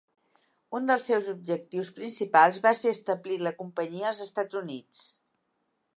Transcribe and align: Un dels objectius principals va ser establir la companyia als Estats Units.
Un 0.79 0.87
dels 0.91 1.27
objectius 1.33 1.91
principals 1.99 2.59
va 2.65 2.73
ser 2.81 2.95
establir 2.97 3.39
la 3.49 3.55
companyia 3.63 4.09
als 4.13 4.23
Estats 4.29 4.63
Units. 4.67 5.05